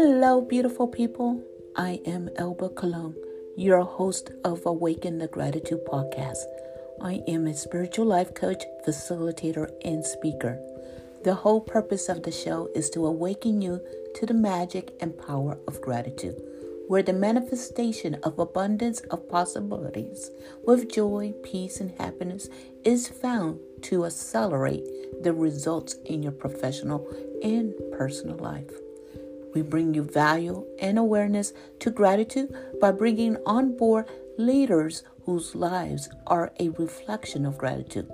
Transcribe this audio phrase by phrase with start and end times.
[0.00, 1.42] Hello, beautiful people.
[1.74, 3.16] I am Elba Cologne,
[3.56, 6.44] your host of Awaken the Gratitude podcast.
[7.02, 10.56] I am a spiritual life coach, facilitator, and speaker.
[11.24, 13.80] The whole purpose of the show is to awaken you
[14.14, 16.40] to the magic and power of gratitude,
[16.86, 20.30] where the manifestation of abundance of possibilities
[20.64, 22.48] with joy, peace, and happiness
[22.84, 24.84] is found to accelerate
[25.24, 27.04] the results in your professional
[27.42, 28.70] and personal life.
[29.58, 34.06] We bring you value and awareness to gratitude by bringing on board
[34.38, 38.08] leaders whose lives are a reflection of gratitude.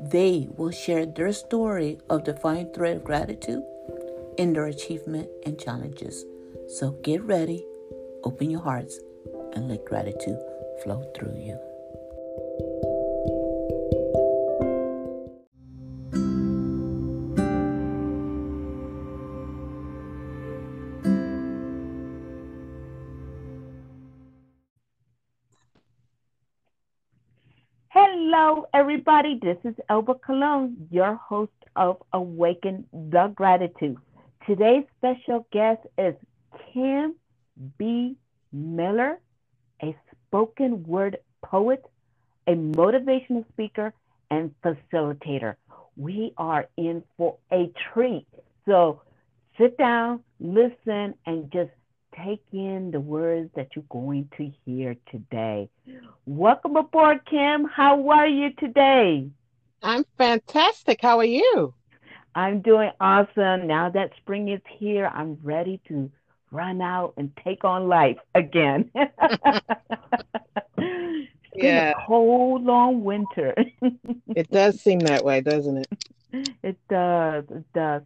[0.00, 3.62] They will share their story of the fine thread of gratitude
[4.38, 6.24] in their achievement and challenges.
[6.78, 7.66] So get ready,
[8.24, 8.98] open your hearts,
[9.52, 10.38] and let gratitude
[10.82, 12.87] flow through you.
[28.50, 29.38] Hello, everybody.
[29.42, 33.98] This is Elba Cologne, your host of Awaken the Gratitude.
[34.46, 36.14] Today's special guest is
[36.72, 37.14] Kim
[37.76, 38.16] B.
[38.50, 39.18] Miller,
[39.82, 39.94] a
[40.26, 41.84] spoken word poet,
[42.46, 43.92] a motivational speaker,
[44.30, 45.56] and facilitator.
[45.98, 48.26] We are in for a treat.
[48.64, 49.02] So
[49.58, 51.72] sit down, listen, and just
[52.16, 55.68] take in the words that you're going to hear today.
[56.26, 57.64] Welcome aboard, Kim.
[57.64, 59.28] How are you today?
[59.82, 61.00] I'm fantastic.
[61.00, 61.74] How are you?
[62.34, 63.66] I'm doing awesome.
[63.66, 66.10] Now that spring is here, I'm ready to
[66.50, 68.90] run out and take on life again.
[71.54, 71.90] yeah.
[71.90, 73.54] a cold, long winter.
[74.36, 75.88] it does seem that way, doesn't it?
[76.62, 77.44] It does.
[77.50, 78.02] It does.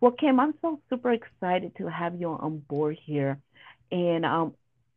[0.00, 3.38] Well, Kim, I'm so super excited to have you on board here.
[3.92, 4.54] And um,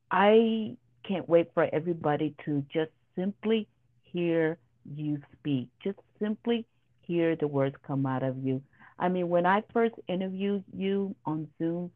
[0.09, 0.77] I
[1.07, 3.67] can't wait for everybody to just simply
[4.03, 4.57] hear
[4.95, 5.67] you speak.
[5.83, 6.65] Just simply
[7.01, 8.61] hear the words come out of you.
[8.99, 11.91] I mean, when I first interviewed you on Zoom,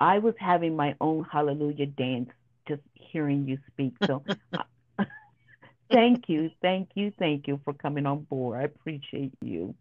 [0.00, 2.30] I was having my own hallelujah dance
[2.66, 3.94] just hearing you speak.
[4.06, 4.24] So
[5.92, 8.60] thank you, thank you, thank you for coming on board.
[8.60, 9.74] I appreciate you.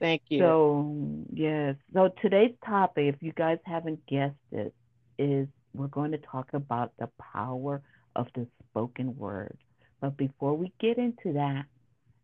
[0.00, 0.40] Thank you.
[0.40, 0.96] So,
[1.32, 1.76] yes.
[1.92, 4.74] So today's topic, if you guys haven't guessed it,
[5.18, 7.80] is we're going to talk about the power
[8.16, 9.56] of the spoken word.
[10.00, 11.64] But before we get into that,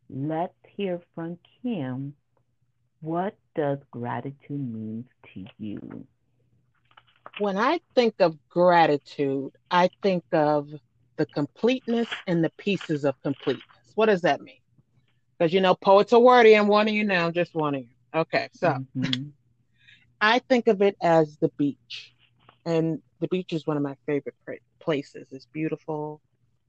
[0.09, 2.15] let's hear from Kim.
[3.01, 6.07] What does gratitude mean to you?
[7.39, 10.69] When I think of gratitude, I think of
[11.17, 13.65] the completeness and the pieces of completeness.
[13.95, 14.61] What does that mean?
[15.39, 16.55] Because you know, poets are wordy.
[16.55, 18.21] I'm one of you now, just warning you.
[18.21, 19.29] Okay, so mm-hmm.
[20.21, 22.15] I think of it as the beach.
[22.67, 24.35] And the beach is one of my favorite
[24.81, 25.29] places.
[25.31, 26.21] It's beautiful,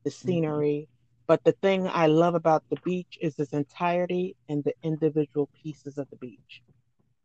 [0.03, 0.27] the mm-hmm.
[0.27, 0.87] scenery.
[0.87, 0.97] Mm-hmm.
[1.27, 5.97] But the thing I love about the beach is its entirety and the individual pieces
[5.97, 6.61] of the beach.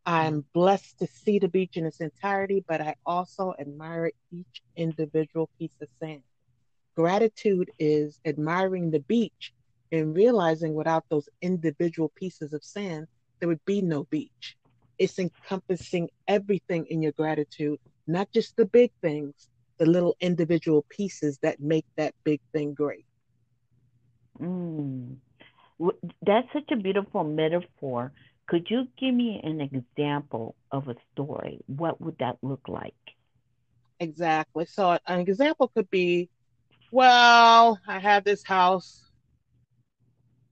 [0.04, 0.48] I'm mm-hmm.
[0.52, 5.74] blessed to see the beach in its entirety, but I also admire each individual piece
[5.82, 6.22] of sand.
[6.94, 9.52] Gratitude is admiring the beach
[9.92, 13.06] and realizing without those individual pieces of sand,
[13.38, 14.56] there would be no beach.
[14.98, 21.38] It's encompassing everything in your gratitude not just the big things, the little individual pieces
[21.42, 23.04] that make that big thing great.
[24.40, 25.16] Mm.
[26.22, 28.12] That's such a beautiful metaphor.
[28.46, 31.60] Could you give me an example of a story?
[31.66, 32.94] What would that look like?
[33.98, 34.66] Exactly.
[34.66, 36.30] So, an example could be
[36.92, 39.10] well, I have this house,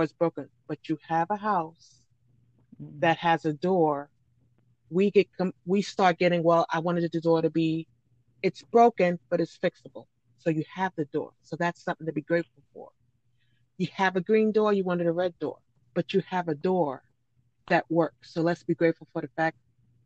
[0.00, 2.02] it's broken, but you have a house
[2.82, 3.00] mm.
[3.00, 4.10] that has a door
[4.94, 5.28] we get
[5.66, 7.86] we start getting well i wanted the door to be
[8.44, 10.04] it's broken but it's fixable.
[10.36, 11.30] So you have the door.
[11.42, 12.90] So that's something to be grateful for.
[13.78, 15.56] You have a green door you wanted a red door
[15.94, 17.02] but you have a door
[17.68, 18.34] that works.
[18.34, 19.56] So let's be grateful for the fact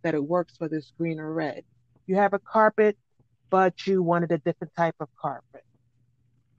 [0.02, 1.64] that it works whether it's green or red.
[2.06, 2.96] You have a carpet
[3.50, 5.64] but you wanted a different type of carpet.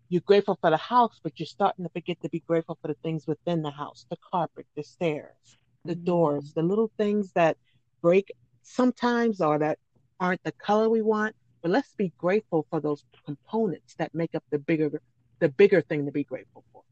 [0.09, 2.97] You're grateful for the house but you're starting to forget to be grateful for the
[3.05, 6.03] things within the house the carpet the stairs the mm-hmm.
[6.03, 7.55] doors the little things that
[8.01, 8.31] break
[8.63, 9.79] sometimes or that
[10.19, 14.43] aren't the color we want but let's be grateful for those components that make up
[14.49, 15.01] the bigger
[15.39, 16.83] the bigger thing to be grateful for.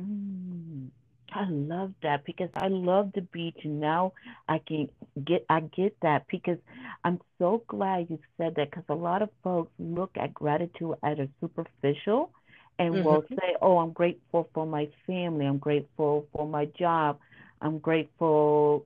[0.00, 0.88] Mm,
[1.32, 4.12] i love that because i love the beach and now
[4.48, 4.88] i can
[5.24, 6.58] get i get that because
[7.04, 11.18] i'm so glad you said that because a lot of folks look at gratitude as
[11.18, 12.30] a superficial
[12.78, 13.04] and mm-hmm.
[13.04, 15.46] will say oh i'm grateful for my family.
[15.46, 17.18] I'm grateful for my job.
[17.60, 18.84] I'm grateful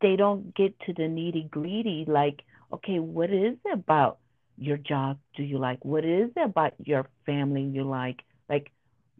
[0.00, 2.42] they don't get to the nitty gritty like
[2.72, 4.18] okay, what is it about
[4.56, 5.84] your job do you like?
[5.84, 8.22] What is it about your family you like?
[8.48, 8.72] Like,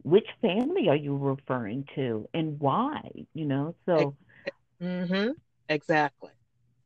[0.03, 3.09] which family are you referring to and why?
[3.33, 4.15] You know, so.
[4.81, 5.31] Mm-hmm.
[5.67, 6.31] Exactly.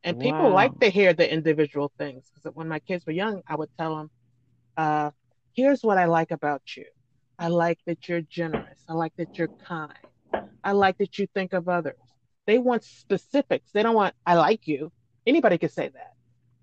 [0.02, 0.22] And wow.
[0.22, 2.30] people like to hear the individual things.
[2.34, 4.10] Because when my kids were young, I would tell them,
[4.76, 5.10] uh,
[5.54, 6.84] here's what I like about you.
[7.38, 8.78] I like that you're generous.
[8.88, 9.92] I like that you're kind.
[10.62, 11.94] I like that you think of others.
[12.46, 13.70] They want specifics.
[13.72, 14.92] They don't want, I like you.
[15.26, 16.12] Anybody can say that.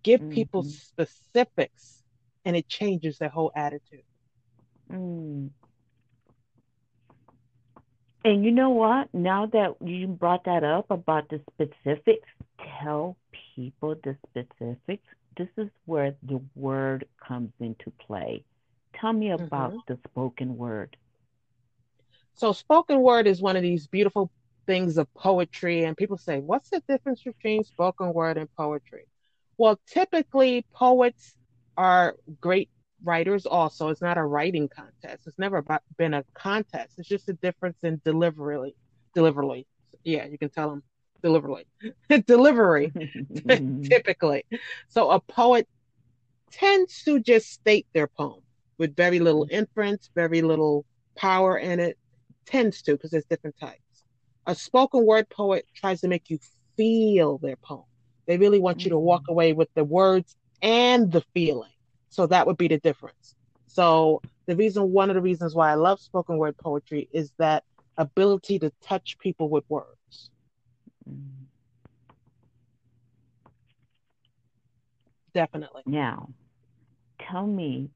[0.04, 0.32] Give mm-hmm.
[0.32, 2.04] people specifics
[2.46, 4.04] and it changes their whole attitude.
[4.92, 5.50] Mm.
[8.24, 9.12] And you know what?
[9.14, 12.28] Now that you brought that up about the specifics,
[12.82, 13.18] tell
[13.56, 15.08] people the specifics.
[15.38, 18.44] This is where the word comes into play.
[19.00, 19.94] Tell me about mm-hmm.
[19.94, 20.98] the spoken word.
[22.36, 24.32] So, spoken word is one of these beautiful
[24.66, 29.06] things of poetry, and people say, What's the difference between spoken word and poetry?
[29.58, 31.36] Well, typically, poets
[31.78, 32.70] are great
[33.04, 33.90] writers also.
[33.90, 35.28] It's not a writing contest.
[35.28, 35.64] It's never
[35.98, 36.94] been a contest.
[36.98, 38.76] It's just a difference in delivery.
[39.14, 39.68] Delivery.
[40.04, 40.84] Yeah, you can tell them
[41.24, 41.66] delivery.
[42.26, 42.92] delivery,
[43.84, 44.46] typically.
[44.88, 45.68] So a poet
[46.52, 48.42] tends to just state their poem
[48.78, 49.56] with very little mm-hmm.
[49.56, 50.86] inference, very little
[51.16, 51.98] power in it.
[52.46, 53.78] Tends to, because there's different types.
[54.48, 56.40] A spoken word poet tries to make you
[56.76, 57.86] feel their poem.
[58.26, 59.32] They really want you to walk mm-hmm.
[59.32, 61.72] away with the words and the feeling.
[62.10, 63.36] So that would be the difference.
[63.68, 67.64] So the reason, one of the reasons why I love spoken word poetry is that
[67.98, 70.30] ability to touch people with words.
[71.10, 71.46] Mm-hmm.
[75.34, 75.84] Definitely.
[75.86, 76.30] Now,
[77.20, 77.90] tell me,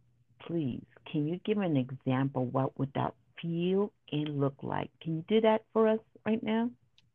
[0.47, 2.45] please, can you give an example?
[2.45, 4.89] What would that feel and look like?
[5.01, 6.72] Can you do that for us right now?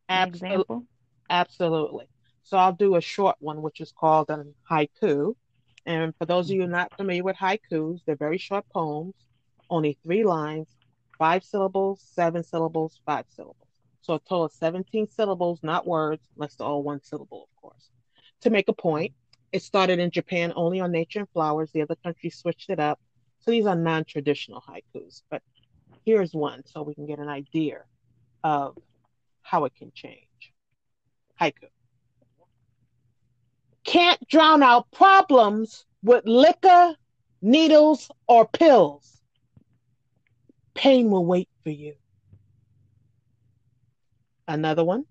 [0.08, 0.80] Absolutely.
[1.28, 2.06] Absolutely.
[2.42, 5.34] So I'll do a short one, which is called a haiku.
[5.86, 6.72] And for those of you mm-hmm.
[6.72, 9.14] not familiar with haikus, they're very short poems,
[9.68, 10.68] only three lines,
[11.18, 13.56] five syllables, seven syllables, five syllables.
[14.02, 17.90] So a total of 17 syllables, not words, unless they're all one syllable, of course.
[18.42, 19.12] To make a point,
[19.52, 21.70] it started in Japan only on nature and flowers.
[21.72, 22.98] The other countries switched it up.
[23.40, 25.22] So these are non traditional haikus.
[25.30, 25.42] But
[26.04, 27.82] here's one so we can get an idea
[28.42, 28.76] of
[29.50, 30.52] how it can change.
[31.40, 31.68] Haiku
[33.90, 36.94] can't drown out problems with liquor,
[37.42, 39.20] needles, or pills.
[40.74, 41.94] Pain will wait for you.
[44.46, 45.04] Another one,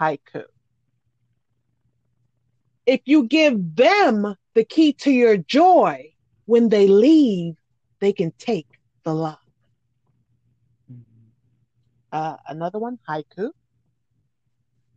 [0.00, 0.44] haiku.
[2.86, 6.14] If you give them the key to your joy,
[6.46, 7.56] when they leave,
[8.00, 8.68] they can take
[9.02, 9.43] the lock.
[12.14, 13.50] Uh, another one, haiku.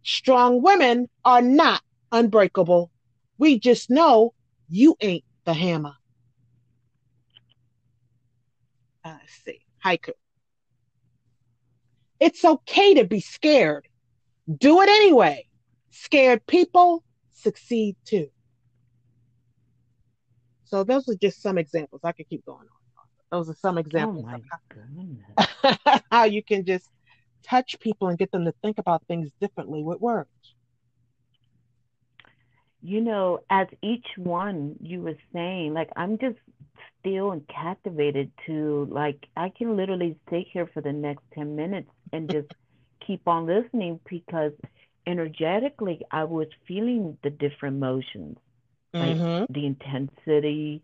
[0.04, 1.81] Strong women are not
[2.12, 2.92] unbreakable.
[3.40, 4.36] We just know
[4.69, 5.96] you ain't the hammer.
[9.04, 9.62] Uh, let's see.
[9.84, 10.12] Haiku.
[12.19, 13.88] It's okay to be scared.
[14.56, 15.48] Do it anyway.
[15.90, 17.04] Scared people
[17.34, 18.28] succeed too.
[20.66, 22.02] So those are just some examples.
[22.04, 22.68] I could keep going on.
[23.31, 24.40] Those are some examples oh
[25.38, 26.88] how, how you can just
[27.50, 30.30] touch people and get them to think about things differently with words
[32.82, 36.38] you know, as each one you were saying, like I'm just
[37.00, 41.89] still and captivated to like I can literally sit here for the next ten minutes
[42.13, 42.48] and just
[43.06, 44.54] keep on listening because
[45.06, 48.38] energetically I was feeling the different emotions,
[48.94, 49.42] mm-hmm.
[49.42, 50.82] like the intensity,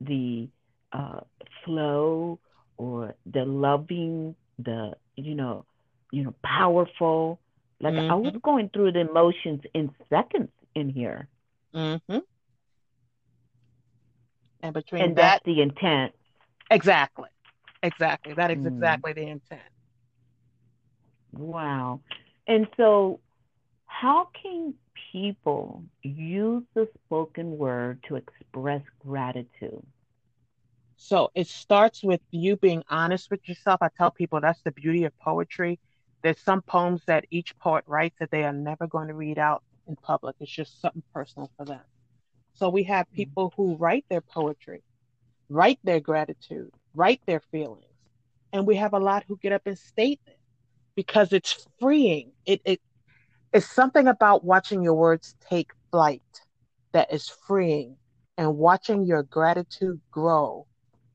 [0.00, 0.48] the
[0.92, 1.20] uh,
[1.64, 2.38] flow,
[2.76, 5.64] or the loving, the you know,
[6.12, 7.40] you know, powerful.
[7.80, 8.12] Like mm-hmm.
[8.12, 8.38] I was mm-hmm.
[8.38, 11.26] going through the emotions in seconds in here.
[11.74, 12.18] Mm-hmm.
[14.62, 16.12] And between and that, that's the intent.
[16.70, 17.28] Exactly.
[17.82, 18.34] Exactly.
[18.34, 18.68] That is mm.
[18.68, 19.60] exactly the intent.
[21.32, 22.00] Wow.
[22.46, 23.20] And so,
[23.86, 24.74] how can
[25.10, 29.84] people use the spoken word to express gratitude?
[30.96, 33.78] So, it starts with you being honest with yourself.
[33.82, 35.80] I tell people that's the beauty of poetry.
[36.22, 39.62] There's some poems that each poet writes that they are never going to read out
[39.88, 40.36] in public.
[40.40, 41.80] It's just something personal for them.
[42.54, 43.16] So we have mm-hmm.
[43.16, 44.82] people who write their poetry,
[45.48, 47.84] write their gratitude, write their feelings.
[48.52, 50.38] And we have a lot who get up and state it
[50.94, 52.32] because it's freeing.
[52.44, 52.80] It, it
[53.52, 56.22] it's something about watching your words take flight
[56.92, 57.96] that is freeing
[58.38, 60.66] and watching your gratitude grow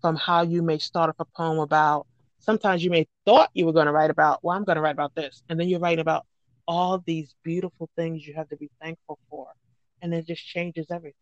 [0.01, 2.05] from how you may start off a poem about
[2.47, 4.95] sometimes you may thought you were going to write about, well, I'm going to write
[4.95, 5.43] about this.
[5.49, 6.25] And then you're writing about
[6.67, 9.47] all these beautiful things you have to be thankful for.
[10.01, 11.13] And it just changes everything.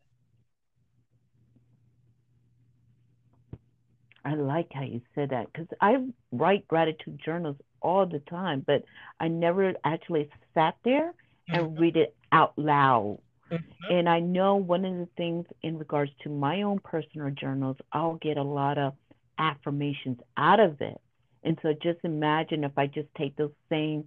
[4.24, 5.98] I like how you said that because I
[6.32, 8.84] write gratitude journals all the time, but
[9.20, 11.14] I never actually sat there
[11.48, 11.80] and mm-hmm.
[11.80, 13.20] read it out loud.
[13.52, 13.94] Mm-hmm.
[13.94, 18.16] And I know one of the things in regards to my own personal journals, I'll
[18.16, 18.94] get a lot of
[19.38, 21.00] affirmations out of it.
[21.46, 24.06] And so just imagine if I just take those same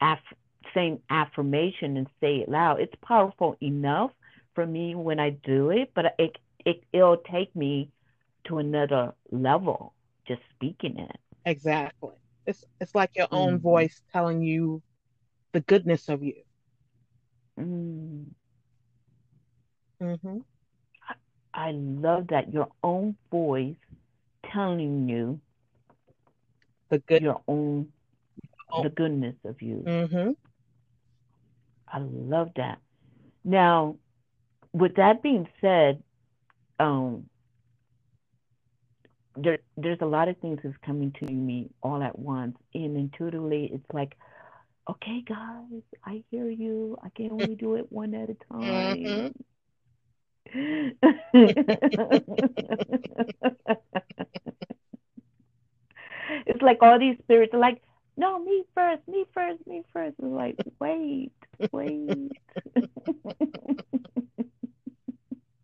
[0.00, 0.34] aff-
[0.74, 2.80] same affirmation and say it loud.
[2.80, 4.12] It's powerful enough
[4.54, 7.90] for me when I do it, but it, it it'll take me
[8.46, 9.94] to another level
[10.26, 11.16] just speaking it.
[11.46, 12.16] Exactly.
[12.46, 13.58] It's it's like your own mm-hmm.
[13.60, 14.82] voice telling you
[15.52, 16.34] the goodness of you.
[17.58, 18.34] Mm.
[20.00, 20.44] Mhm.
[21.54, 23.76] I, I love that your own voice
[24.52, 25.40] telling you
[26.90, 27.90] the good your own
[28.70, 28.82] oh.
[28.82, 29.82] the goodness of you.
[29.86, 30.36] Mhm.
[31.88, 32.78] I love that.
[33.44, 33.96] Now,
[34.72, 36.02] with that being said,
[36.78, 37.28] um,
[39.36, 43.70] there there's a lot of things that's coming to me all at once, and intuitively,
[43.72, 44.16] it's like,
[44.88, 46.96] okay, guys, I hear you.
[47.02, 48.96] I can only do it one at a time.
[48.96, 49.28] Mm-hmm.
[56.46, 57.82] it's like all these spirits are like,
[58.16, 60.16] no, me first, me first, me first.
[60.18, 61.32] It's like, wait,
[61.72, 62.32] wait.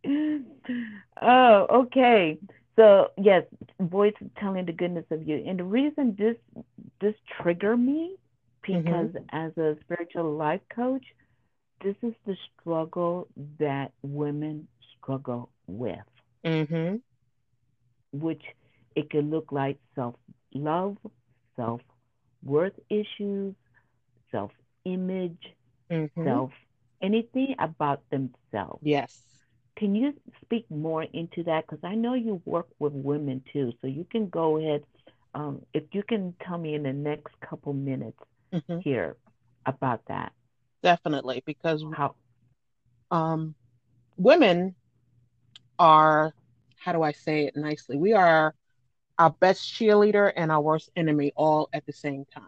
[1.22, 2.38] oh, okay.
[2.76, 3.44] So yes,
[3.80, 5.42] voice telling the goodness of you.
[5.46, 6.36] And the reason this
[7.00, 8.16] this trigger me
[8.62, 9.24] because mm-hmm.
[9.32, 11.04] as a spiritual life coach,
[11.82, 14.66] this is the struggle that women
[14.98, 15.98] struggle with.
[16.44, 16.96] Mm-hmm.
[18.12, 18.42] Which
[18.94, 20.14] it could look like self
[20.54, 20.96] love,
[21.56, 21.80] self
[22.42, 23.54] worth issues,
[24.30, 24.52] self
[24.84, 25.38] image,
[25.90, 26.24] mm-hmm.
[26.24, 26.52] self
[27.02, 28.80] anything about themselves.
[28.82, 29.20] Yes.
[29.76, 31.66] Can you speak more into that?
[31.66, 34.84] Because I know you work with women too, so you can go ahead.
[35.34, 38.18] Um, if you can tell me in the next couple minutes
[38.52, 38.78] mm-hmm.
[38.78, 39.16] here
[39.66, 40.32] about that.
[40.82, 42.14] Definitely, because how
[43.10, 43.54] um,
[44.16, 44.74] women
[45.78, 46.32] are,
[46.78, 47.96] how do I say it nicely?
[47.96, 48.54] We are
[49.18, 52.44] our best cheerleader and our worst enemy all at the same time.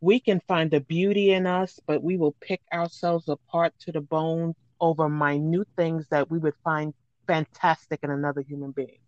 [0.00, 4.00] We can find the beauty in us, but we will pick ourselves apart to the
[4.00, 6.92] bone over minute things that we would find
[7.26, 8.98] fantastic in another human being.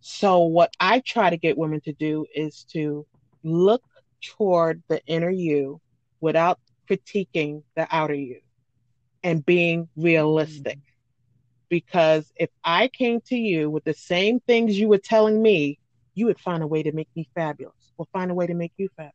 [0.00, 3.06] So, what I try to get women to do is to
[3.42, 3.82] look
[4.20, 5.80] toward the inner you
[6.20, 8.40] without critiquing the outer you
[9.22, 10.78] and being realistic.
[10.78, 10.97] Mm-hmm.
[11.68, 15.78] Because if I came to you with the same things you were telling me,
[16.14, 18.72] you would find a way to make me fabulous or find a way to make
[18.76, 19.14] you fabulous.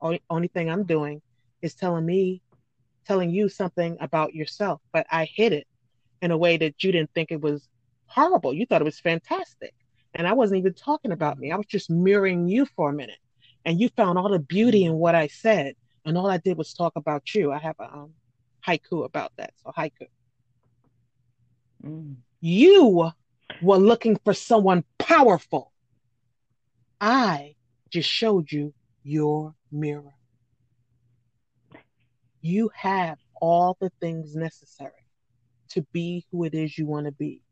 [0.00, 1.22] Only, only thing I'm doing
[1.62, 2.42] is telling me
[3.08, 5.66] telling you something about yourself, but I hid it
[6.20, 7.66] in a way that you didn't think it was
[8.06, 8.52] horrible.
[8.52, 9.74] You thought it was fantastic.
[10.14, 11.50] And I wasn't even talking about me.
[11.50, 13.18] I was just mirroring you for a minute.
[13.64, 15.74] And you found all the beauty in what I said.
[16.04, 17.50] And all I did was talk about you.
[17.52, 18.12] I have a um,
[18.66, 19.52] haiku about that.
[19.62, 20.06] So, haiku.
[22.40, 23.10] You
[23.62, 25.72] were looking for someone powerful.
[27.00, 27.54] I
[27.90, 30.14] just showed you your mirror
[32.40, 34.92] you have all the things necessary
[35.70, 37.42] to be who it is you want to be.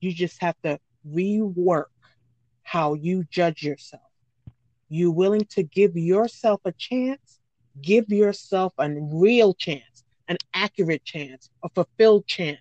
[0.00, 0.78] You just have to
[1.10, 1.86] rework
[2.62, 4.02] how you judge yourself.
[4.88, 7.40] You willing to give yourself a chance?
[7.80, 12.58] Give yourself a real chance, an accurate chance, a fulfilled chance.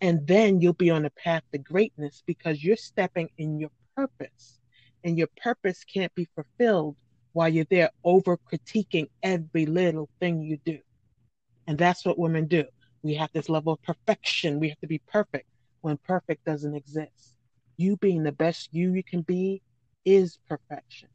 [0.00, 4.60] And then you'll be on the path to greatness because you're stepping in your purpose.
[5.04, 6.96] And your purpose can't be fulfilled
[7.32, 10.78] while you're there over critiquing every little thing you do.
[11.66, 12.64] And that's what women do.
[13.02, 14.60] We have this level of perfection.
[14.60, 15.46] We have to be perfect
[15.80, 17.34] when perfect doesn't exist.
[17.76, 19.62] You being the best you you can be
[20.04, 21.08] is perfection.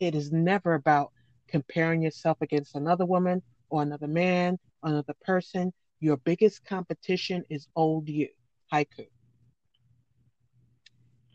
[0.00, 1.12] It is never about
[1.48, 5.72] comparing yourself against another woman or another man or another person.
[6.00, 8.28] Your biggest competition is old you.
[8.72, 9.06] Haiku.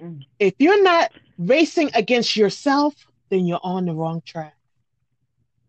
[0.01, 0.25] Mm.
[0.39, 2.93] If you're not racing against yourself,
[3.29, 4.57] then you're on the wrong track.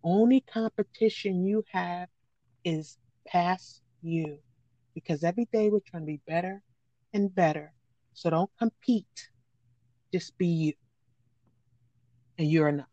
[0.03, 2.09] Only competition you have
[2.65, 4.39] is past you
[4.95, 6.63] because every day we're trying to be better
[7.13, 7.73] and better.
[8.15, 9.31] So don't compete,
[10.13, 10.73] just be you.
[12.39, 12.87] And you're enough.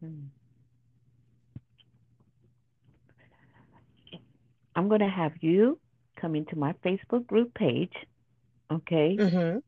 [0.00, 0.35] Hmm.
[4.76, 5.78] I'm going to have you
[6.20, 7.94] come into my Facebook group page,
[8.70, 9.16] okay?
[9.18, 9.58] Mm-hmm.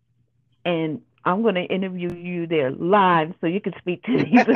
[0.65, 4.45] And I'm going to interview you there live so you can speak to these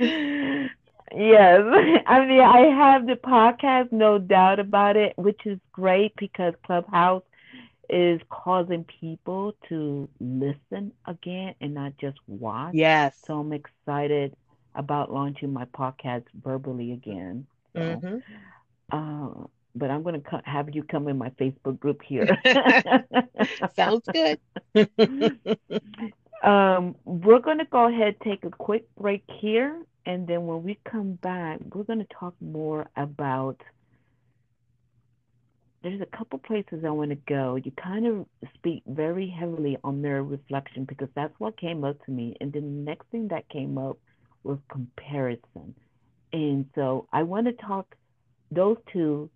[1.12, 1.60] Yes.
[2.06, 7.24] I mean, I have the podcast, no doubt about it, which is great because Clubhouse
[7.88, 12.74] is causing people to listen again and not just watch.
[12.74, 13.16] Yes.
[13.26, 14.36] So I'm excited
[14.80, 17.46] about launching my podcast verbally again.
[17.74, 18.16] So, mm-hmm.
[18.90, 19.46] uh,
[19.76, 22.26] but I'm going to have you come in my Facebook group here.
[23.76, 24.40] Sounds good.
[26.42, 30.78] um, we're going to go ahead take a quick break here, and then when we
[30.90, 33.60] come back, we're going to talk more about.
[35.82, 37.56] There's a couple places I want to go.
[37.56, 42.10] You kind of speak very heavily on mirror reflection because that's what came up to
[42.10, 43.98] me, and then the next thing that came up
[44.42, 45.74] was comparison,
[46.32, 47.94] and so I want to talk
[48.50, 49.30] those two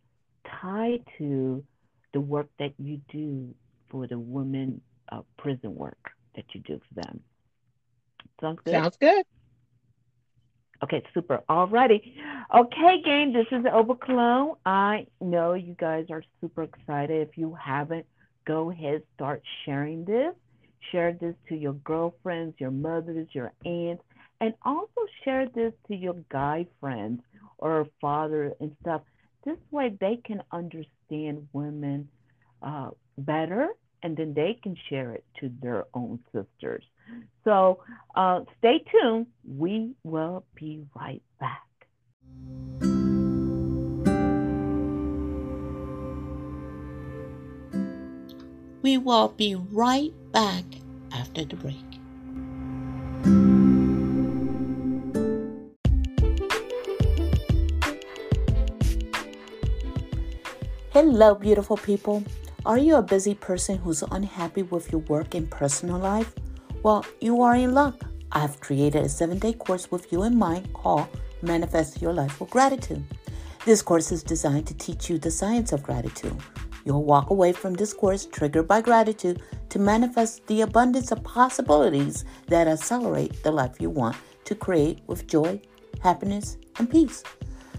[0.61, 1.64] tied to
[2.12, 3.54] the work that you do
[3.90, 4.80] for the women
[5.11, 7.20] uh, prison work that you do for them.
[8.40, 8.73] Sounds good?
[8.73, 9.25] Sounds good.
[10.82, 11.40] Okay, super.
[11.49, 12.14] Alrighty.
[12.54, 13.64] Okay, gang, this is
[14.04, 14.56] Cologne.
[14.66, 17.26] I know you guys are super excited.
[17.28, 18.06] If you haven't,
[18.46, 20.34] go ahead, start sharing this.
[20.92, 24.02] Share this to your girlfriends, your mothers, your aunts,
[24.44, 27.22] and also share this to your guy friends
[27.56, 29.00] or father and stuff.
[29.46, 32.10] This way they can understand women
[32.62, 33.68] uh, better
[34.02, 36.84] and then they can share it to their own sisters.
[37.44, 37.82] So
[38.14, 39.28] uh, stay tuned.
[39.48, 41.62] We will be right back.
[48.82, 50.64] We will be right back
[51.12, 51.93] after the break.
[60.94, 62.22] Hello, beautiful people.
[62.64, 66.32] Are you a busy person who's unhappy with your work and personal life?
[66.84, 68.00] Well, you are in luck.
[68.30, 71.08] I've created a seven day course with you in mind called
[71.42, 73.02] Manifest Your Life with Gratitude.
[73.64, 76.36] This course is designed to teach you the science of gratitude.
[76.84, 82.25] You'll walk away from this course triggered by gratitude to manifest the abundance of possibilities
[82.47, 84.14] that accelerate the life you want
[84.45, 85.60] to create with joy,
[86.04, 87.25] happiness, and peace.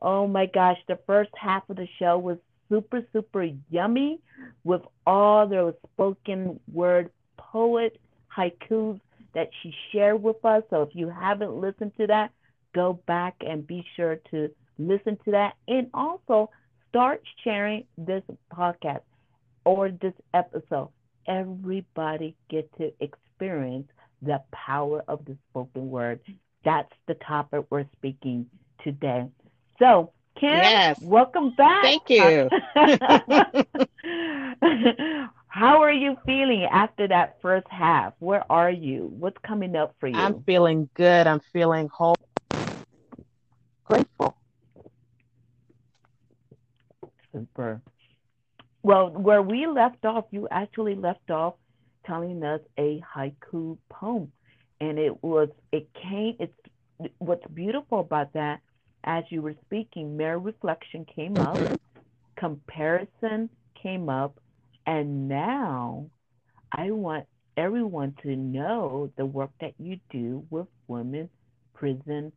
[0.03, 2.37] Oh my gosh, the first half of the show was
[2.69, 4.19] super, super yummy
[4.63, 7.99] with all the spoken word poet
[8.37, 8.99] haikus
[9.33, 10.63] that she shared with us.
[10.69, 12.31] So if you haven't listened to that,
[12.75, 15.53] go back and be sure to listen to that.
[15.67, 16.49] And also
[16.89, 18.23] start sharing this
[18.53, 19.01] podcast
[19.65, 20.89] or this episode.
[21.27, 23.87] Everybody get to experience
[24.21, 26.19] the power of the spoken word.
[26.63, 28.47] That's the topic we're speaking
[28.83, 29.27] today.
[29.79, 30.99] So, Kim, yes.
[30.99, 31.83] welcome back.
[31.83, 32.49] Thank you.
[35.57, 38.13] How are you feeling after that first half?
[38.19, 39.11] Where are you?
[39.17, 40.15] What's coming up for you?
[40.15, 41.25] I'm feeling good.
[41.25, 42.15] I'm feeling whole,
[43.83, 44.37] grateful.
[47.33, 47.81] Super.
[48.83, 51.55] Well, where we left off, you actually left off
[52.05, 54.31] telling us a haiku poem,
[54.79, 56.35] and it was it came.
[56.39, 56.53] It's
[57.17, 58.59] what's beautiful about that.
[59.05, 61.57] As you were speaking, mirror reflection came up,
[62.35, 64.39] comparison came up,
[64.87, 66.09] and now
[66.71, 67.25] I want
[67.57, 71.29] everyone to know the work that you do with women's
[71.73, 72.31] prison.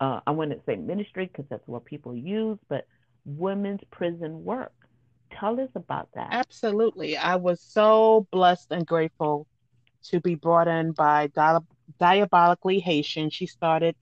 [0.00, 2.86] Uh, I want to say ministry because that's what people use, but
[3.24, 4.72] women's prison work.
[5.38, 6.28] Tell us about that.
[6.30, 7.16] Absolutely.
[7.16, 9.46] I was so blessed and grateful
[10.04, 11.58] to be brought in by Di-
[11.98, 13.30] Diabolically Haitian.
[13.30, 13.96] She started,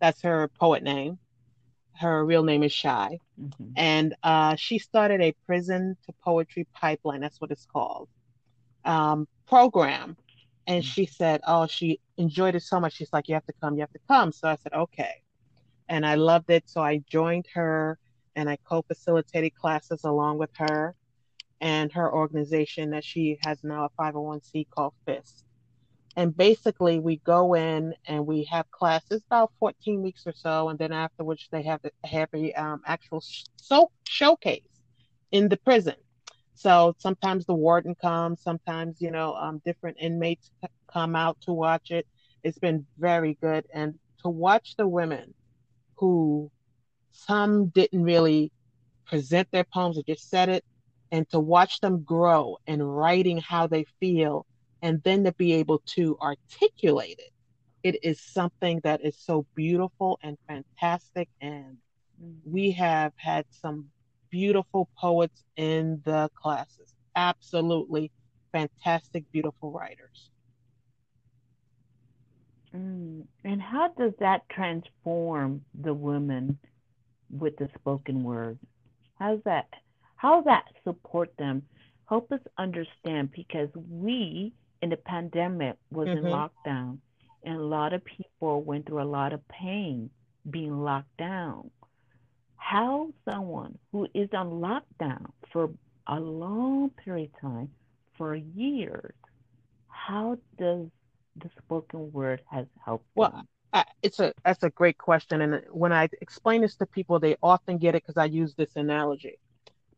[0.00, 1.18] that's her poet name.
[1.98, 3.18] Her real name is Shy.
[3.40, 3.64] Mm-hmm.
[3.76, 7.20] And uh, she started a prison to poetry pipeline.
[7.20, 8.08] That's what it's called.
[8.84, 10.16] Um, program.
[10.66, 10.90] And mm-hmm.
[10.90, 12.94] she said, Oh, she enjoyed it so much.
[12.94, 14.32] She's like, You have to come, you have to come.
[14.32, 15.22] So I said, Okay.
[15.88, 16.64] And I loved it.
[16.66, 17.98] So I joined her
[18.34, 20.94] and I co facilitated classes along with her
[21.60, 25.45] and her organization that she has now a 501c called FIST.
[26.16, 30.78] And basically, we go in and we have classes about 14 weeks or so, and
[30.78, 33.22] then afterwards they have have a um, actual
[33.56, 34.62] so showcase
[35.30, 35.94] in the prison.
[36.54, 40.50] So sometimes the warden comes, sometimes you know um, different inmates
[40.90, 42.06] come out to watch it.
[42.42, 45.34] It's been very good, and to watch the women
[45.96, 46.50] who
[47.12, 48.52] some didn't really
[49.06, 50.64] present their poems or just said it,
[51.12, 54.46] and to watch them grow and writing how they feel,
[54.86, 57.32] and then to be able to articulate it,
[57.82, 61.28] it is something that is so beautiful and fantastic.
[61.40, 61.78] And
[62.44, 63.86] we have had some
[64.30, 66.94] beautiful poets in the classes.
[67.16, 68.12] Absolutely
[68.52, 70.30] fantastic, beautiful writers.
[72.72, 73.24] Mm.
[73.42, 76.58] And how does that transform the women
[77.28, 78.56] with the spoken word?
[79.18, 79.66] How's that?
[80.14, 81.64] How does that support them?
[82.08, 86.26] Help us understand because we in the pandemic was mm-hmm.
[86.26, 86.98] in lockdown,
[87.44, 90.10] and a lot of people went through a lot of pain
[90.48, 91.70] being locked down
[92.66, 95.70] how someone who is on lockdown for
[96.08, 97.70] a long period of time,
[98.18, 99.14] for years,
[99.88, 100.86] how does
[101.36, 103.06] the spoken word has helped?
[103.14, 107.20] Well, I, it's a that's a great question, and when I explain this to people,
[107.20, 109.38] they often get it because I use this analogy.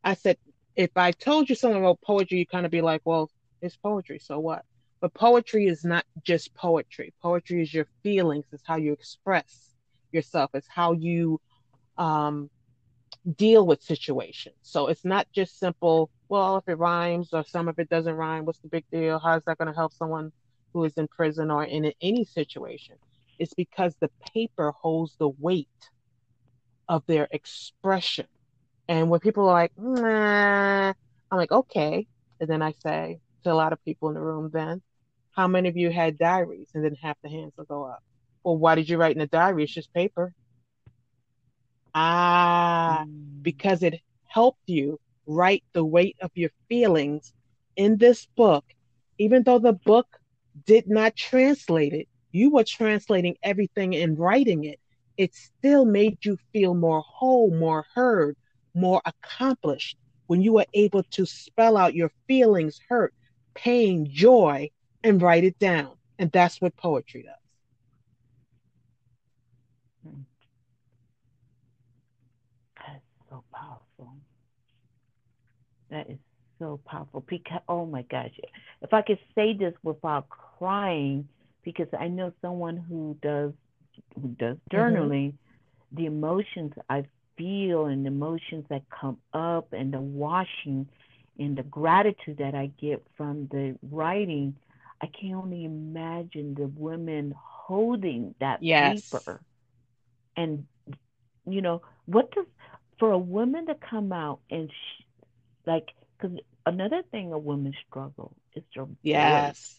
[0.04, 0.36] I said,
[0.76, 3.30] if I told you something about poetry, you kind of be like, well,
[3.61, 4.64] it's poetry, so what?
[5.01, 7.14] But poetry is not just poetry.
[7.23, 8.47] Poetry is your feelings.
[8.53, 9.75] It's how you express
[10.12, 10.51] yourself.
[10.55, 11.40] It's how you
[11.97, 12.51] um,
[13.37, 14.57] deal with situations.
[14.62, 18.44] So it's not just simple, well, if it rhymes or some of it doesn't rhyme,
[18.44, 19.18] what's the big deal?
[19.18, 20.33] How is that going to help someone
[20.73, 22.97] who is in prison or in any situation?
[23.38, 25.68] It's because the paper holds the weight
[26.88, 28.27] of their expression.
[28.88, 30.92] And when people are like, nah,
[31.31, 32.07] I'm like, okay.
[32.40, 34.83] And then I say to a lot of people in the room, then,
[35.33, 36.70] how many of you had diaries?
[36.74, 38.03] And then half the hands will go up.
[38.42, 39.64] Well, why did you write in a diary?
[39.64, 40.33] It's just paper.
[41.94, 43.42] Ah, mm.
[43.42, 47.33] because it helped you write the weight of your feelings
[47.77, 48.64] in this book,
[49.18, 50.07] even though the book
[50.66, 54.81] did not translate it, you were translating everything and writing it.
[55.16, 58.37] It still made you feel more whole, more heard,
[58.74, 59.96] more accomplished
[60.27, 63.14] when you were able to spell out your feelings, hurt,
[63.54, 64.70] pain, joy,
[65.02, 65.92] and write it down.
[66.18, 67.34] And that's what poetry does.
[72.76, 74.16] That is so powerful.
[75.90, 76.18] That is
[76.58, 77.24] so powerful.
[77.28, 78.32] Because oh my gosh,
[78.82, 81.28] if I could say this without crying,
[81.64, 83.52] because I know someone who does
[84.20, 84.76] who does mm-hmm.
[84.76, 85.96] journaling, mm-hmm.
[85.96, 87.04] the emotions I
[87.37, 90.88] feel and the emotions that come up and the washing
[91.38, 94.57] and the gratitude that I get from the writing,
[95.03, 99.29] I can only imagine the women holding that yes.
[99.29, 99.40] paper.
[100.37, 100.66] And
[101.46, 102.46] you know, what does
[102.98, 105.03] for a woman to come out and sh-
[105.66, 109.79] like because another thing a woman struggle is their yes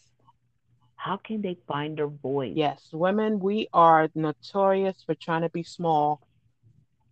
[0.96, 5.62] how can they find their voice yes women we are notorious for trying to be
[5.62, 6.20] small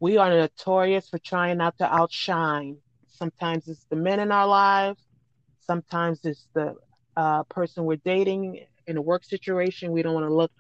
[0.00, 2.76] we are notorious for trying not to outshine
[3.18, 5.02] sometimes it's the men in our lives
[5.60, 6.74] sometimes it's the
[7.16, 10.52] uh, person we're dating in a work situation we don't want to look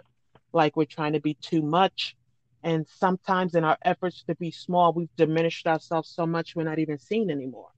[0.52, 2.16] like we're trying to be too much
[2.64, 6.78] and sometimes in our efforts to be small we've diminished ourselves so much we're not
[6.78, 7.70] even seen anymore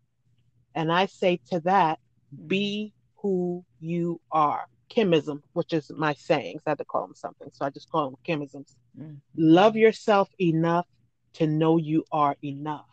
[0.75, 1.99] and I say to that,
[2.47, 4.67] be who you are.
[4.91, 6.63] Kimism, which is my sayings.
[6.67, 7.49] I had to call them something.
[7.53, 8.75] So I just call them Kimisms.
[8.99, 9.15] Mm-hmm.
[9.37, 10.87] Love yourself enough
[11.35, 12.90] to know you are enough.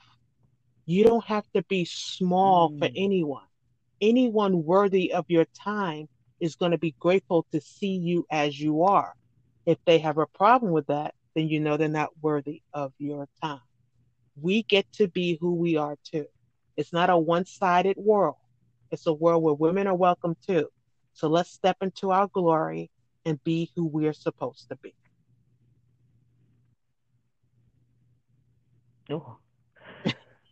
[0.88, 2.80] You don't have to be small mm-hmm.
[2.80, 3.44] for anyone.
[4.00, 6.08] Anyone worthy of your time
[6.40, 9.14] is going to be grateful to see you as you are.
[9.66, 13.28] If they have a problem with that, then you know they're not worthy of your
[13.44, 13.60] time.
[14.42, 16.26] We get to be who we are too.
[16.78, 18.38] It's not a one sided world,
[18.90, 20.70] it's a world where women are welcome too.
[21.14, 22.92] So let's step into our glory
[23.26, 24.96] and be who we're supposed to be.
[29.10, 29.38] Oh.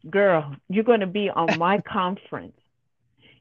[0.09, 2.57] Girl, you're going to be on my conference.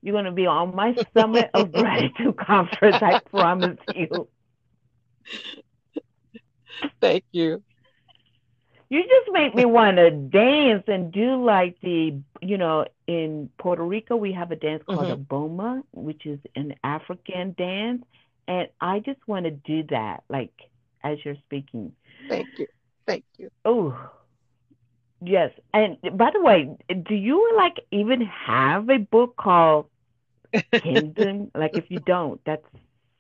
[0.03, 4.29] You're going to be on my Summit of Gratitude conference, I promise you.
[7.01, 7.63] Thank you
[8.95, 13.83] you just make me want to dance and do like the you know in Puerto
[13.83, 15.13] Rico we have a dance called mm-hmm.
[15.13, 18.05] a bomba which is an African dance
[18.47, 20.53] and I just want to do that like
[21.03, 21.93] as you're speaking.
[22.29, 22.67] Thank you.
[23.07, 23.51] Thank you.
[23.65, 24.11] Oh.
[25.25, 25.53] Yes.
[25.73, 29.87] And by the way, do you like even have a book called
[30.83, 31.51] Kingdom?
[31.55, 32.65] like if you don't, that's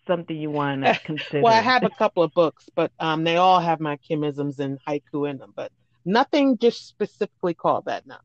[0.06, 1.34] something you want to consider?
[1.40, 4.78] well, I have a couple of books, but um, they all have my Kimisms and
[4.88, 5.70] haiku in them, but
[6.04, 8.20] nothing just specifically called that now.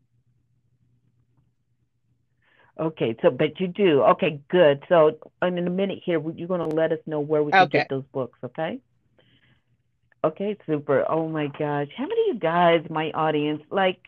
[2.80, 4.04] Okay, so but you do.
[4.04, 4.84] Okay, good.
[4.89, 7.86] So in a minute here, you're going to let us know where we can Okay.
[7.86, 8.80] get those books, okay?
[10.23, 11.05] Okay, super.
[11.10, 11.88] Oh my gosh.
[11.95, 13.99] How many of you guys, my audience, like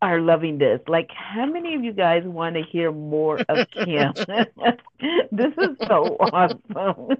[0.00, 0.80] are loving this?
[0.86, 4.12] Like how many of you guys want to hear more of Kim?
[5.32, 7.16] this is so awesome.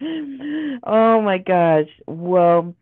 [0.84, 1.88] oh my gosh.
[2.06, 2.74] Well,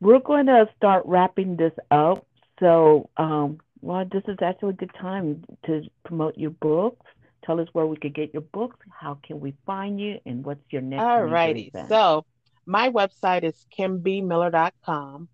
[0.00, 2.26] we're going to start wrapping this up.
[2.58, 7.06] So, um, well, this is actually a good time to promote your books.
[7.44, 8.76] Tell us where we could get your books.
[8.90, 10.18] How can we find you?
[10.26, 11.72] And what's your next All righty.
[11.88, 12.24] So
[12.70, 15.28] my website is kimbmiller.com,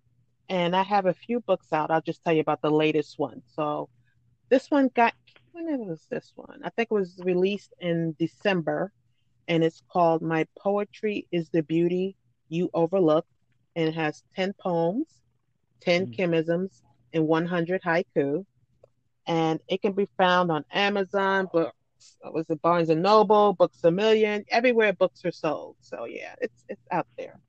[0.49, 1.91] and I have a few books out.
[1.91, 3.43] I'll just tell you about the latest one.
[3.55, 3.89] So
[4.49, 5.13] this one got
[5.51, 6.61] when was this one?
[6.63, 8.91] I think it was released in December,
[9.47, 12.15] and it's called My Poetry is the Beauty
[12.49, 13.27] You Overlook,
[13.75, 15.21] and it has 10 poems,
[15.81, 16.17] 10 Mm.
[16.17, 16.81] Kimisms,
[17.13, 18.47] and 100 haiku.
[19.27, 21.76] And it can be found on Amazon, books.
[22.23, 25.75] Uh, was it Barnes and Noble, Books a Million, everywhere books are sold.
[25.81, 27.39] So yeah, it's it's out there.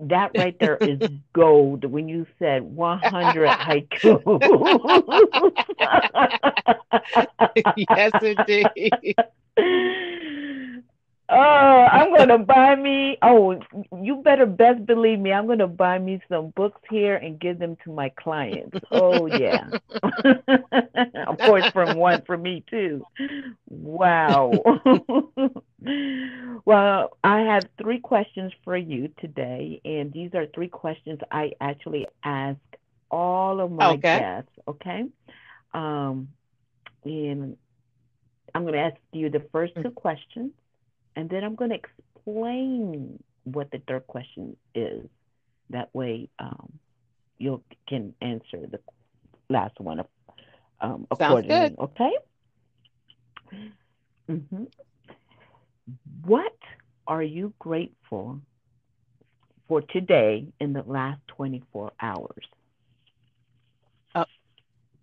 [0.00, 1.00] That right there is
[1.32, 4.42] gold when you said 100 haiku.
[7.76, 9.16] yes, indeed.
[11.28, 13.16] Oh, I'm gonna buy me.
[13.22, 13.58] Oh,
[14.02, 15.32] you better best believe me.
[15.32, 18.76] I'm gonna buy me some books here and give them to my clients.
[18.90, 19.70] Oh yeah.
[21.26, 23.06] of course, from one for me too.
[23.68, 24.62] Wow.
[26.64, 32.06] well, I have three questions for you today, and these are three questions I actually
[32.24, 32.58] ask
[33.10, 33.96] all of my Okay.
[33.96, 34.50] guests.
[34.68, 35.04] Okay.
[35.72, 36.28] Um,
[37.04, 37.56] and
[38.54, 40.52] I'm going to ask you the first two questions,
[41.16, 45.06] and then I'm going to explain what the third question is.
[45.70, 46.72] That way, um,
[47.38, 48.80] you can answer the
[49.48, 50.00] last one
[50.80, 51.46] um, Sounds accordingly.
[51.46, 51.76] good.
[51.78, 52.10] Okay.
[54.28, 54.64] hmm
[56.24, 56.56] What
[57.06, 58.40] are you grateful
[59.68, 62.44] for today in the last 24 hours?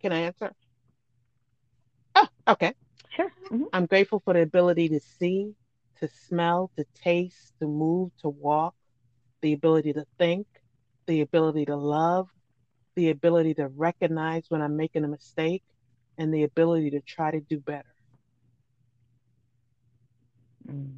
[0.02, 0.52] Can I answer?
[2.16, 2.74] Oh, okay.
[3.16, 3.32] Sure.
[3.52, 3.68] Mhm.
[3.74, 5.56] I'm grateful for the ability to see,
[6.02, 8.76] to smell, to taste, to move, to walk,
[9.42, 10.48] the ability to think,
[11.06, 12.28] the ability to love,
[12.96, 15.64] the ability to recognize when I'm making a mistake,
[16.18, 17.96] and the ability to try to do better.
[20.68, 20.92] Mm.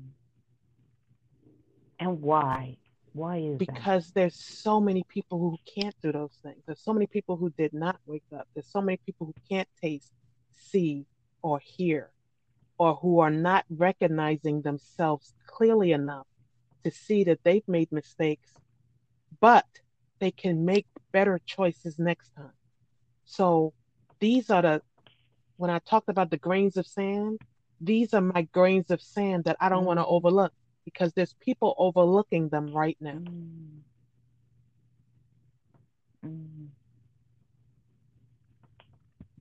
[1.99, 2.77] And why?
[3.13, 3.67] Why is that?
[3.67, 6.63] because there's so many people who can't do those things.
[6.65, 8.47] There's so many people who did not wake up.
[8.53, 10.11] There's so many people who can't taste,
[10.51, 11.05] see,
[11.43, 12.09] or hear,
[12.77, 16.27] or who are not recognizing themselves clearly enough
[16.83, 18.51] to see that they've made mistakes,
[19.39, 19.65] but
[20.19, 22.53] they can make better choices next time.
[23.25, 23.73] So
[24.19, 24.81] these are the,
[25.57, 27.39] when I talked about the grains of sand,
[27.79, 30.11] these are my grains of sand that I don't want to Mm.
[30.11, 30.53] overlook
[30.85, 33.13] because there's people overlooking them right now.
[33.13, 33.81] Mm.
[36.25, 36.67] Mm.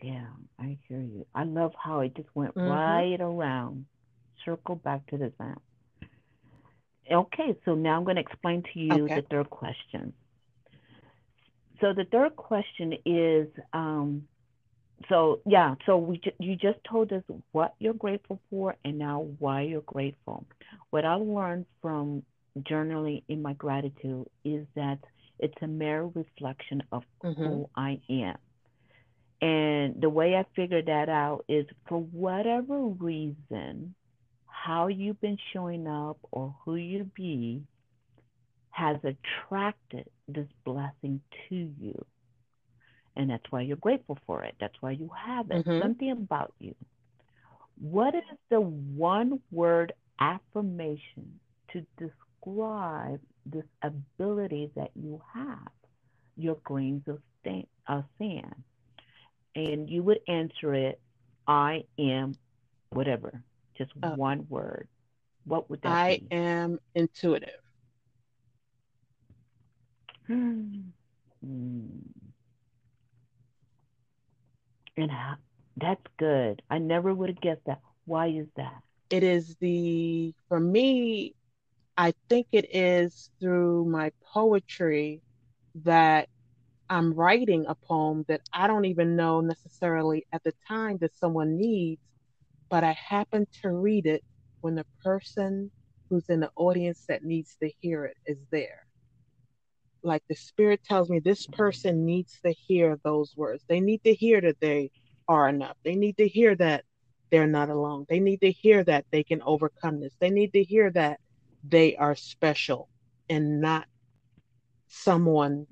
[0.02, 0.26] Yeah,
[0.58, 1.26] I hear you.
[1.34, 2.66] I love how it just went Mhm.
[2.68, 3.86] right around,
[4.44, 5.62] circle back to the map.
[7.10, 9.16] Okay, so now I'm going to explain to you Okay.
[9.16, 10.12] the third question.
[11.80, 14.28] So the third question is, um,
[15.08, 19.22] so yeah, so we ju- you just told us what you're grateful for and now
[19.40, 20.46] why you're grateful.
[20.90, 22.24] What I learned from
[22.60, 24.98] journaling in my gratitude is that
[25.40, 27.34] it's a mere reflection of Mhm.
[27.36, 28.38] who I am.
[29.42, 33.92] And the way I figured that out is for whatever reason,
[34.46, 37.62] how you've been showing up or who you be
[38.70, 42.04] has attracted this blessing to you.
[43.16, 44.54] And that's why you're grateful for it.
[44.60, 45.66] That's why you have it.
[45.66, 45.82] Mhm.
[45.82, 46.74] Something about you.
[47.80, 51.40] What is the one word affirmation
[51.72, 55.72] to describe this ability that you have,
[56.36, 57.20] your grains of
[57.88, 58.62] of sand?
[59.54, 61.00] And you would answer it,
[61.46, 62.36] I am
[62.90, 63.42] whatever,
[63.76, 64.14] just Oh.
[64.14, 64.88] one word.
[65.44, 66.28] What would that I be?
[66.30, 67.60] am intuitive.
[70.26, 70.92] Hmm.
[74.96, 75.36] And how,
[75.76, 76.62] that's good.
[76.70, 77.80] I never would have guessed that.
[78.04, 78.82] Why is that?
[79.10, 81.34] It is the, for me,
[81.96, 85.22] I think it is through my poetry
[85.84, 86.28] that
[86.92, 91.56] I'm writing a poem that I don't even know necessarily at the time that someone
[91.56, 92.02] needs,
[92.68, 94.22] but I happen to read it
[94.60, 95.70] when the person
[96.10, 98.84] who's in the audience that needs to hear it is there.
[100.02, 103.64] Like the Spirit tells me this person needs to hear those words.
[103.66, 104.90] They need to hear that they
[105.28, 105.78] are enough.
[105.86, 106.84] They need to hear that
[107.30, 108.04] they're not alone.
[108.10, 110.12] They need to hear that they can overcome this.
[110.20, 111.20] They need to hear that
[111.66, 112.90] they are special
[113.30, 113.86] and not
[114.92, 115.66] someone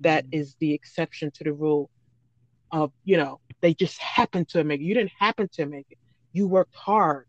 [0.00, 0.48] that mm-hmm.
[0.58, 1.90] the exception to the rule
[2.70, 4.84] of you know they just happen to make it.
[4.84, 5.98] You didn't happen to make it.
[6.32, 7.26] You worked hard.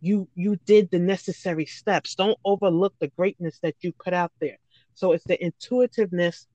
[0.00, 2.14] You you did the necessary steps.
[2.14, 4.58] Don't overlook the greatness that you put out there.
[4.94, 6.46] So it's the intuitiveness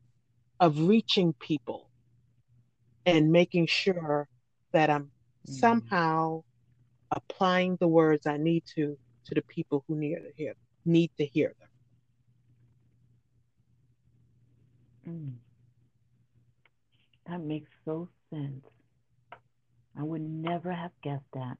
[0.60, 1.89] of reaching people
[3.06, 4.28] and making sure
[4.74, 5.54] that i'm mm-hmm.
[5.54, 6.43] somehow
[7.12, 10.54] applying the words i need to to the people who need to hear
[10.86, 11.66] need to hear them
[15.08, 15.34] Mm.
[17.28, 18.63] That makes so sense.
[19.98, 21.58] I would never have guessed that.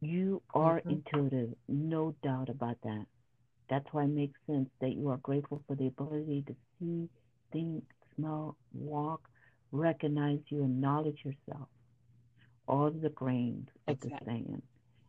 [0.00, 0.90] You are mm-hmm.
[0.90, 3.04] intuitive, no doubt about that.
[3.68, 7.08] That's why it makes sense that you are grateful for the ability to see,
[7.52, 7.84] think,
[8.16, 9.20] smell, walk,
[9.72, 11.68] recognize you, acknowledge yourself.
[12.66, 14.18] All the grains of exactly.
[14.18, 14.62] the sand.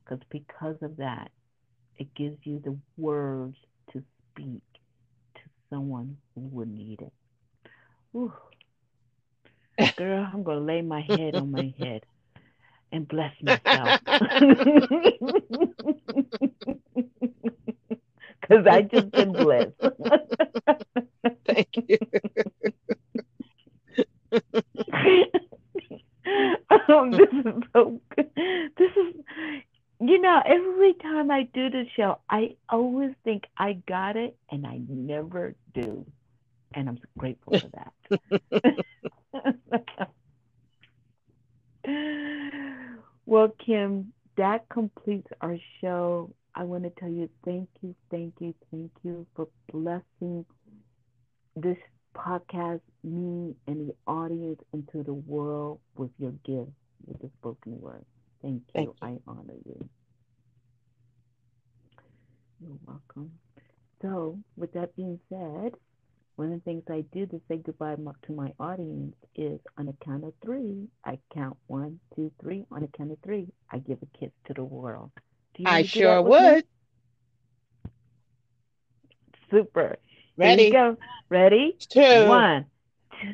[0.03, 1.31] Because because of that,
[1.97, 3.55] it gives you the words
[3.93, 4.63] to speak
[5.35, 7.13] to someone who would need it.
[8.15, 8.33] Ooh.
[9.97, 12.03] Girl, I'm going to lay my head on my head
[12.91, 14.01] and bless myself.
[18.41, 19.73] Because I just been blessed.
[21.45, 21.97] Thank you.
[26.89, 28.29] um, this is so good.
[28.77, 29.15] This is,
[29.99, 34.65] you know, every time I do the show, I always think I got it, and
[34.65, 36.05] I never do
[36.73, 37.93] and I'm grateful for that.
[43.25, 46.33] well, Kim, that completes our show.
[46.55, 50.45] I want to tell you thank you, thank you, thank you for blessing
[51.55, 51.77] this
[52.15, 56.71] podcast, me and the audience into the world with your gift,
[57.05, 58.05] with the spoken word.
[58.41, 58.71] Thank you.
[58.73, 58.95] Thank you.
[59.01, 59.89] I honor you.
[62.59, 63.31] You're welcome.
[64.01, 65.73] So, with that being said,
[66.35, 70.05] one of the things I do to say goodbye to my audience is on a
[70.05, 72.65] count of three, I count one, two, three.
[72.71, 75.11] On a count of three, I give a kiss to the world.
[75.65, 76.63] I sure would.
[76.63, 77.91] Me?
[79.51, 79.97] Super.
[80.37, 80.71] Ready?
[80.71, 80.97] go.
[81.29, 81.77] Ready?
[81.89, 82.27] Two.
[82.27, 82.65] One,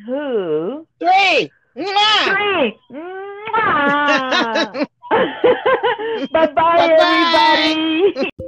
[0.06, 1.52] two, three.
[1.76, 2.80] Three.
[6.32, 8.32] Bye-bye, everybody.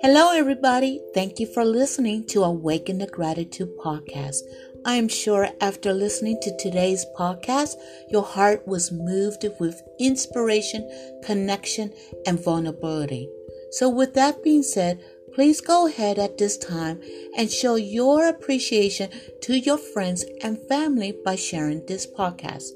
[0.00, 1.02] Hello, everybody.
[1.12, 4.42] Thank you for listening to Awaken the Gratitude podcast.
[4.84, 7.74] I am sure after listening to today's podcast,
[8.08, 10.88] your heart was moved with inspiration,
[11.24, 11.92] connection,
[12.26, 13.28] and vulnerability.
[13.72, 15.02] So, with that being said,
[15.34, 17.00] please go ahead at this time
[17.36, 19.10] and show your appreciation
[19.42, 22.68] to your friends and family by sharing this podcast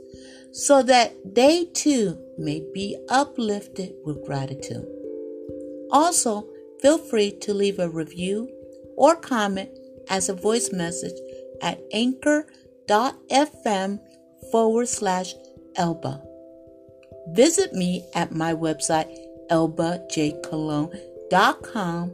[0.51, 4.87] so that they too may be uplifted with gratitude.
[5.93, 6.49] Also,
[6.83, 8.51] feel free to leave a review
[8.97, 9.71] or comment
[10.09, 11.17] as a voice message
[11.63, 14.01] at anchor.fm
[14.51, 15.35] forward slash
[15.77, 16.21] Elba.
[17.29, 19.17] Visit me at my website,
[19.51, 22.13] elbajcolon.com.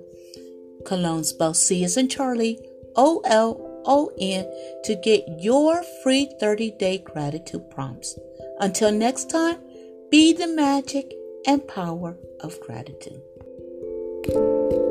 [0.85, 2.61] Colon spelled C as in Charlie,
[2.95, 4.45] O L O N,
[4.85, 8.17] to get your free 30 day gratitude prompts.
[8.61, 9.59] Until next time,
[10.11, 11.13] be the magic
[11.47, 13.21] and power of gratitude.
[14.35, 14.88] うん。